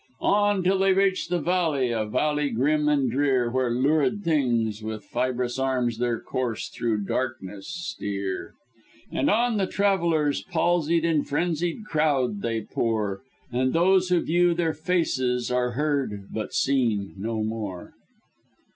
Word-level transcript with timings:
"On 0.23 0.63
till 0.63 0.79
they 0.79 0.93
reach 0.93 1.27
the 1.27 1.37
valley, 1.39 1.91
A 1.91 2.05
valley 2.07 2.49
grim 2.49 2.89
and 2.89 3.11
drear, 3.11 3.51
Where 3.51 3.69
lurid 3.69 4.23
things 4.23 4.81
with 4.81 5.05
fibrous 5.05 5.59
arms 5.59 5.99
Their 5.99 6.19
course 6.19 6.69
through 6.69 7.03
darkness 7.05 7.67
steer. 7.67 8.55
"And 9.11 9.29
on 9.29 9.57
the 9.57 9.67
travellers 9.67 10.41
palsied 10.41 11.05
In 11.05 11.23
frenzied 11.23 11.85
crowd 11.85 12.41
they 12.41 12.61
pour. 12.61 13.21
And 13.51 13.73
those 13.73 14.09
who 14.09 14.21
view 14.21 14.55
their 14.55 14.73
faces, 14.73 15.51
Are 15.51 15.73
heard 15.73 16.29
but 16.33 16.55
seen 16.55 17.13
no 17.15 17.43
more." 17.43 17.93